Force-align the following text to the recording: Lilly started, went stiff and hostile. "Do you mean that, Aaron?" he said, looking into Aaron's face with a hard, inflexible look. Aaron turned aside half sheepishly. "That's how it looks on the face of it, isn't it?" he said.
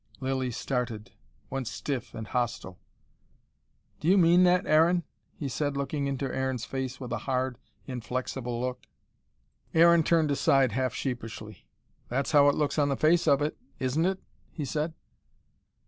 Lilly 0.19 0.49
started, 0.49 1.11
went 1.51 1.67
stiff 1.67 2.15
and 2.15 2.25
hostile. 2.25 2.79
"Do 3.99 4.07
you 4.07 4.17
mean 4.17 4.45
that, 4.45 4.65
Aaron?" 4.65 5.03
he 5.35 5.47
said, 5.47 5.77
looking 5.77 6.07
into 6.07 6.25
Aaron's 6.25 6.65
face 6.65 6.99
with 6.99 7.11
a 7.11 7.19
hard, 7.29 7.59
inflexible 7.85 8.59
look. 8.59 8.87
Aaron 9.75 10.01
turned 10.01 10.31
aside 10.31 10.71
half 10.71 10.95
sheepishly. 10.95 11.67
"That's 12.09 12.31
how 12.31 12.49
it 12.49 12.55
looks 12.55 12.79
on 12.79 12.89
the 12.89 12.97
face 12.97 13.27
of 13.27 13.43
it, 13.43 13.55
isn't 13.77 14.05
it?" 14.07 14.17
he 14.51 14.65
said. 14.65 14.95